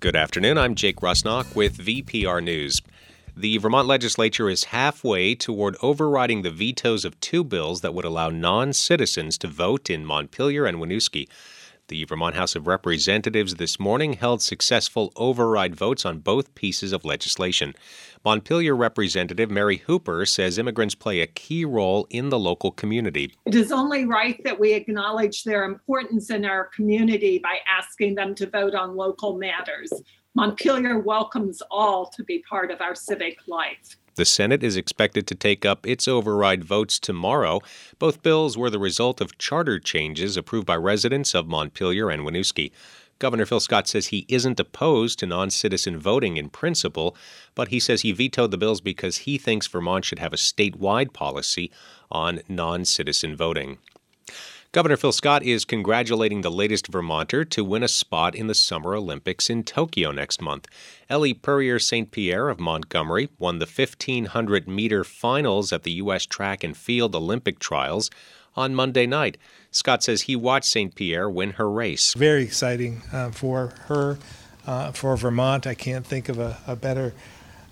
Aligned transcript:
Good 0.00 0.14
afternoon. 0.14 0.58
I'm 0.58 0.74
Jake 0.74 0.96
Rusnock 0.96 1.56
with 1.56 1.78
VPR 1.78 2.42
News. 2.42 2.80
The 3.36 3.58
Vermont 3.58 3.86
legislature 3.88 4.48
is 4.48 4.64
halfway 4.64 5.34
toward 5.34 5.76
overriding 5.82 6.42
the 6.42 6.50
vetoes 6.50 7.04
of 7.04 7.20
two 7.20 7.44
bills 7.44 7.80
that 7.80 7.92
would 7.92 8.04
allow 8.04 8.30
non 8.30 8.72
citizens 8.72 9.36
to 9.38 9.48
vote 9.48 9.90
in 9.90 10.06
Montpelier 10.06 10.64
and 10.64 10.78
Winooski. 10.78 11.28
The 11.88 12.04
Vermont 12.04 12.34
House 12.34 12.56
of 12.56 12.66
Representatives 12.66 13.56
this 13.56 13.78
morning 13.78 14.14
held 14.14 14.42
successful 14.42 15.12
override 15.16 15.76
votes 15.76 16.04
on 16.04 16.18
both 16.18 16.54
pieces 16.54 16.92
of 16.92 17.04
legislation. 17.04 17.74
Montpelier 18.26 18.74
Representative 18.74 19.52
Mary 19.52 19.76
Hooper 19.86 20.26
says 20.26 20.58
immigrants 20.58 20.96
play 20.96 21.20
a 21.20 21.28
key 21.28 21.64
role 21.64 22.08
in 22.10 22.28
the 22.28 22.40
local 22.40 22.72
community. 22.72 23.32
It 23.44 23.54
is 23.54 23.70
only 23.70 24.04
right 24.04 24.42
that 24.42 24.58
we 24.58 24.72
acknowledge 24.72 25.44
their 25.44 25.62
importance 25.62 26.28
in 26.30 26.44
our 26.44 26.64
community 26.64 27.38
by 27.38 27.58
asking 27.68 28.16
them 28.16 28.34
to 28.34 28.50
vote 28.50 28.74
on 28.74 28.96
local 28.96 29.38
matters. 29.38 29.92
Montpelier 30.34 30.98
welcomes 30.98 31.62
all 31.70 32.06
to 32.16 32.24
be 32.24 32.42
part 32.50 32.72
of 32.72 32.80
our 32.80 32.96
civic 32.96 33.38
life. 33.46 33.96
The 34.16 34.24
Senate 34.24 34.64
is 34.64 34.76
expected 34.76 35.26
to 35.28 35.34
take 35.34 35.64
up 35.64 35.86
its 35.86 36.08
override 36.08 36.64
votes 36.64 36.98
tomorrow. 36.98 37.60
Both 37.98 38.22
bills 38.22 38.56
were 38.58 38.70
the 38.70 38.78
result 38.78 39.20
of 39.20 39.38
charter 39.38 39.78
changes 39.78 40.36
approved 40.36 40.66
by 40.66 40.76
residents 40.76 41.32
of 41.34 41.46
Montpelier 41.46 42.10
and 42.10 42.22
Winooski. 42.22 42.72
Governor 43.18 43.46
Phil 43.46 43.60
Scott 43.60 43.88
says 43.88 44.08
he 44.08 44.26
isn't 44.28 44.60
opposed 44.60 45.18
to 45.18 45.26
non 45.26 45.50
citizen 45.50 45.98
voting 45.98 46.36
in 46.36 46.50
principle, 46.50 47.16
but 47.54 47.68
he 47.68 47.80
says 47.80 48.02
he 48.02 48.12
vetoed 48.12 48.50
the 48.50 48.58
bills 48.58 48.80
because 48.80 49.18
he 49.18 49.38
thinks 49.38 49.66
Vermont 49.66 50.04
should 50.04 50.18
have 50.18 50.34
a 50.34 50.36
statewide 50.36 51.12
policy 51.12 51.70
on 52.10 52.40
non 52.48 52.84
citizen 52.84 53.34
voting. 53.34 53.78
Governor 54.72 54.98
Phil 54.98 55.12
Scott 55.12 55.42
is 55.42 55.64
congratulating 55.64 56.42
the 56.42 56.50
latest 56.50 56.88
Vermonter 56.88 57.46
to 57.46 57.64
win 57.64 57.82
a 57.82 57.88
spot 57.88 58.34
in 58.34 58.46
the 58.46 58.54
Summer 58.54 58.94
Olympics 58.94 59.48
in 59.48 59.62
Tokyo 59.64 60.12
next 60.12 60.42
month. 60.42 60.66
Ellie 61.08 61.32
Purrier 61.32 61.78
St. 61.78 62.10
Pierre 62.10 62.50
of 62.50 62.60
Montgomery 62.60 63.30
won 63.38 63.58
the 63.58 63.64
1500 63.64 64.68
meter 64.68 65.02
finals 65.02 65.72
at 65.72 65.84
the 65.84 65.92
U.S. 65.92 66.26
Track 66.26 66.62
and 66.62 66.76
Field 66.76 67.14
Olympic 67.14 67.58
Trials 67.58 68.10
on 68.56 68.74
Monday 68.74 69.06
night. 69.06 69.36
Scott 69.70 70.02
says 70.02 70.22
he 70.22 70.36
watched 70.36 70.66
St. 70.66 70.94
Pierre 70.94 71.28
win 71.28 71.52
her 71.52 71.70
race. 71.70 72.14
Very 72.14 72.42
exciting 72.42 73.02
uh, 73.12 73.30
for 73.30 73.74
her, 73.86 74.18
uh, 74.66 74.92
for 74.92 75.16
Vermont. 75.16 75.66
I 75.66 75.74
can't 75.74 76.06
think 76.06 76.28
of 76.28 76.38
a, 76.38 76.58
a 76.66 76.76
better 76.76 77.12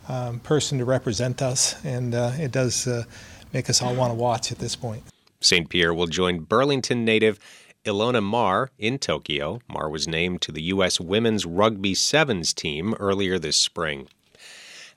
um, 0.09 0.41
person 0.41 0.79
to 0.79 0.85
represent 0.85 1.41
us, 1.41 1.83
and 1.85 2.15
uh, 2.15 2.33
it 2.37 2.53
does 2.53 2.87
uh, 2.87 3.05
make 3.53 3.71
us 3.71 3.81
all 3.81 3.95
want 3.95 4.11
to 4.11 4.15
watch 4.15 4.53
at 4.53 4.59
this 4.59 4.77
point. 4.77 5.03
St. 5.41 5.69
Pierre 5.69 5.95
will 5.95 6.07
join 6.07 6.41
Burlington 6.41 7.05
native 7.05 7.39
Ilona 7.85 8.23
Maher 8.23 8.71
in 8.79 8.99
Tokyo. 8.99 9.61
Maher 9.69 9.91
was 9.91 10.09
named 10.09 10.41
to 10.43 10.53
the 10.53 10.63
U.S. 10.63 10.99
Women's 10.99 11.45
Rugby 11.45 11.95
Sevens 11.95 12.55
team 12.55 12.95
earlier 12.99 13.39
this 13.39 13.57
spring. 13.57 14.09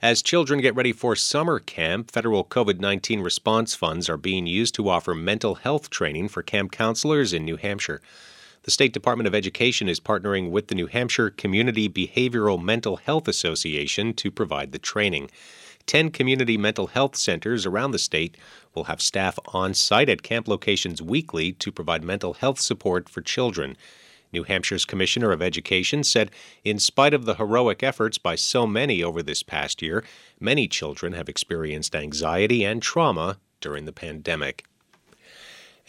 As 0.00 0.22
children 0.22 0.60
get 0.60 0.76
ready 0.76 0.92
for 0.92 1.16
summer 1.16 1.58
camp, 1.58 2.12
federal 2.12 2.44
COVID 2.44 2.78
19 2.78 3.20
response 3.20 3.74
funds 3.74 4.08
are 4.08 4.16
being 4.16 4.46
used 4.46 4.76
to 4.76 4.88
offer 4.88 5.12
mental 5.12 5.56
health 5.56 5.90
training 5.90 6.28
for 6.28 6.40
camp 6.40 6.70
counselors 6.70 7.32
in 7.32 7.44
New 7.44 7.56
Hampshire. 7.56 8.00
The 8.62 8.70
State 8.70 8.92
Department 8.92 9.26
of 9.26 9.34
Education 9.34 9.88
is 9.88 9.98
partnering 9.98 10.52
with 10.52 10.68
the 10.68 10.76
New 10.76 10.86
Hampshire 10.86 11.30
Community 11.30 11.88
Behavioral 11.88 12.62
Mental 12.62 12.98
Health 12.98 13.26
Association 13.26 14.14
to 14.14 14.30
provide 14.30 14.70
the 14.70 14.78
training. 14.78 15.32
10 15.86 16.12
community 16.12 16.56
mental 16.56 16.86
health 16.86 17.16
centers 17.16 17.66
around 17.66 17.90
the 17.90 17.98
state 17.98 18.36
will 18.76 18.84
have 18.84 19.02
staff 19.02 19.36
on 19.46 19.74
site 19.74 20.08
at 20.08 20.22
camp 20.22 20.46
locations 20.46 21.02
weekly 21.02 21.50
to 21.54 21.72
provide 21.72 22.04
mental 22.04 22.34
health 22.34 22.60
support 22.60 23.08
for 23.08 23.20
children. 23.20 23.76
New 24.32 24.44
Hampshire's 24.44 24.84
Commissioner 24.84 25.32
of 25.32 25.42
Education 25.42 26.04
said, 26.04 26.30
in 26.64 26.78
spite 26.78 27.14
of 27.14 27.24
the 27.24 27.34
heroic 27.36 27.82
efforts 27.82 28.18
by 28.18 28.34
so 28.34 28.66
many 28.66 29.02
over 29.02 29.22
this 29.22 29.42
past 29.42 29.82
year, 29.82 30.04
many 30.38 30.68
children 30.68 31.12
have 31.12 31.28
experienced 31.28 31.96
anxiety 31.96 32.64
and 32.64 32.82
trauma 32.82 33.38
during 33.60 33.84
the 33.84 33.92
pandemic. 33.92 34.64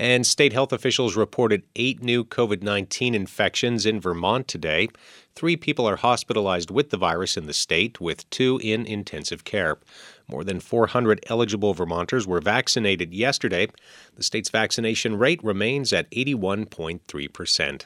And 0.01 0.25
state 0.25 0.53
health 0.53 0.71
officials 0.71 1.17
reported 1.17 1.63
eight 1.75 2.01
new 2.01 2.23
COVID 2.23 2.63
19 2.63 3.13
infections 3.13 3.85
in 3.85 3.99
Vermont 3.99 4.47
today. 4.47 4.87
Three 5.35 5.57
people 5.57 5.85
are 5.85 5.97
hospitalized 5.97 6.71
with 6.71 6.89
the 6.89 6.97
virus 6.97 7.35
in 7.35 7.47
the 7.47 7.53
state, 7.53 7.99
with 7.99 8.29
two 8.29 8.61
in 8.63 8.85
intensive 8.85 9.43
care. 9.43 9.77
More 10.25 10.45
than 10.45 10.61
400 10.61 11.19
eligible 11.27 11.73
Vermonters 11.73 12.25
were 12.25 12.39
vaccinated 12.39 13.13
yesterday. 13.13 13.67
The 14.15 14.23
state's 14.23 14.49
vaccination 14.49 15.17
rate 15.17 15.43
remains 15.43 15.91
at 15.91 16.09
81.3 16.11 17.33
percent. 17.33 17.85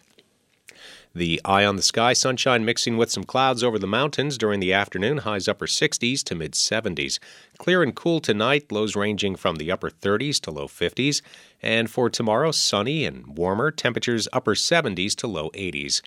The 1.15 1.39
eye 1.45 1.63
on 1.63 1.75
the 1.75 1.83
sky, 1.83 2.13
sunshine 2.13 2.65
mixing 2.65 2.97
with 2.97 3.11
some 3.11 3.23
clouds 3.23 3.63
over 3.63 3.77
the 3.77 3.85
mountains 3.85 4.35
during 4.35 4.59
the 4.59 4.73
afternoon, 4.73 5.19
highs 5.19 5.47
upper 5.47 5.67
60s 5.67 6.23
to 6.23 6.33
mid 6.33 6.53
70s. 6.53 7.19
Clear 7.59 7.83
and 7.83 7.95
cool 7.95 8.19
tonight, 8.19 8.71
lows 8.71 8.95
ranging 8.95 9.35
from 9.35 9.57
the 9.57 9.71
upper 9.71 9.91
30s 9.91 10.39
to 10.41 10.49
low 10.51 10.67
50s. 10.67 11.21
And 11.61 11.87
for 11.87 12.09
tomorrow, 12.09 12.49
sunny 12.49 13.05
and 13.05 13.37
warmer, 13.37 13.69
temperatures 13.69 14.27
upper 14.33 14.55
70s 14.55 15.13
to 15.17 15.27
low 15.27 15.51
80s. 15.51 16.01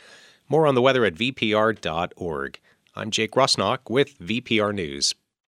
More 0.48 0.66
on 0.66 0.74
the 0.74 0.82
weather 0.82 1.04
at 1.04 1.14
vpr.org. 1.14 2.60
I'm 2.96 3.10
Jake 3.12 3.32
Rusnock 3.32 3.88
with 3.88 4.18
VPR 4.18 4.74
News. 4.74 5.14